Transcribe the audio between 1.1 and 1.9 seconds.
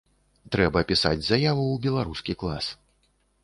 заяву ў